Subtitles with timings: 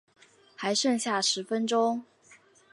[0.55, 2.03] 还剩下十分钟